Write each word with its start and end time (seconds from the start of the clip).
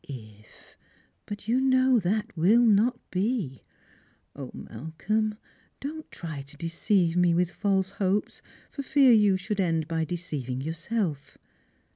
"If! 0.03 0.79
But 1.27 1.47
you 1.47 1.61
know 1.61 1.99
that 1.99 2.35
will 2.35 2.63
not 2.65 2.97
be. 3.11 3.61
O 4.35 4.49
Malcolm, 4.51 5.37
don't 5.79 6.09
try 6.09 6.41
to 6.41 6.57
deceive 6.57 7.15
me 7.15 7.35
with 7.35 7.51
false 7.51 7.91
hopes, 7.91 8.41
for 8.71 8.81
fear 8.81 9.11
you 9.11 9.37
should 9.37 9.59
end 9.59 9.87
by 9.87 10.05
deceiving 10.05 10.59
yourself. 10.59 11.37